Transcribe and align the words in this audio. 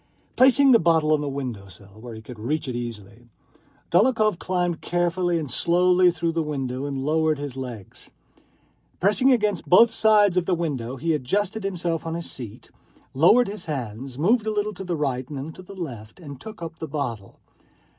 Placing 0.35 0.71
the 0.71 0.79
bottle 0.79 1.13
on 1.13 1.21
the 1.21 1.29
window 1.29 1.67
sill 1.67 2.01
where 2.01 2.15
he 2.15 2.23
could 2.23 2.39
reach 2.39 2.67
it 2.67 2.75
easily, 2.75 3.29
Dólokhov 3.91 4.39
climbed 4.39 4.81
carefully 4.81 5.37
and 5.37 5.45
slowly 5.51 6.09
through 6.09 6.31
the 6.31 6.41
window 6.41 6.85
and 6.85 7.05
lowered 7.05 7.37
his 7.37 7.55
legs. 7.55 8.09
Pressing 8.99 9.31
against 9.31 9.69
both 9.69 9.91
sides 9.91 10.37
of 10.37 10.47
the 10.47 10.55
window, 10.55 10.95
he 10.95 11.13
adjusted 11.13 11.63
himself 11.63 12.03
on 12.07 12.15
his 12.15 12.31
seat, 12.31 12.71
lowered 13.13 13.47
his 13.47 13.65
hands, 13.65 14.17
moved 14.17 14.47
a 14.47 14.51
little 14.51 14.73
to 14.73 14.83
the 14.83 14.95
right 14.97 15.29
and 15.29 15.37
then 15.37 15.53
to 15.53 15.61
the 15.61 15.75
left, 15.79 16.19
and 16.19 16.41
took 16.41 16.63
up 16.63 16.79
the 16.79 16.87
bottle. 16.87 17.39